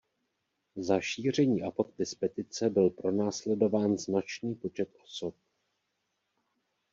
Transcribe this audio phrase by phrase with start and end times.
[0.75, 5.35] Za šíření a podpis petice byl pronásledován značný počet osob.